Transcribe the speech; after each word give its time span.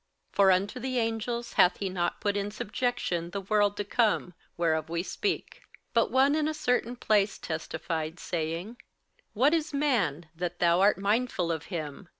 58:002:005 0.31 0.35
For 0.37 0.51
unto 0.51 0.79
the 0.79 0.97
angels 0.97 1.53
hath 1.53 1.77
he 1.77 1.87
not 1.87 2.19
put 2.21 2.35
in 2.35 2.49
subjection 2.49 3.29
the 3.29 3.41
world 3.41 3.77
to 3.77 3.83
come, 3.83 4.33
whereof 4.57 4.89
we 4.89 5.03
speak. 5.03 5.61
58:002:006 5.89 5.89
But 5.93 6.09
one 6.09 6.33
in 6.33 6.47
a 6.47 6.55
certain 6.55 6.95
place 6.95 7.37
testified, 7.37 8.19
saying, 8.19 8.77
What 9.33 9.53
is 9.53 9.75
man, 9.75 10.25
that 10.35 10.57
thou 10.57 10.79
art 10.81 10.97
mindful 10.97 11.51
of 11.51 11.65
him? 11.65 12.09